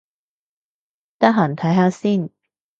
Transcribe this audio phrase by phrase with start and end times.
[1.19, 2.31] 得閒睇下先